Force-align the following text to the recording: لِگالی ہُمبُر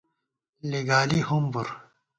لِگالی 0.69 1.21
ہُمبُر 1.27 1.67